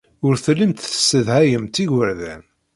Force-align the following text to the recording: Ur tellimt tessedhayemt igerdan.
Ur 0.27 0.35
tellimt 0.45 0.81
tessedhayemt 0.83 1.75
igerdan. 1.83 2.41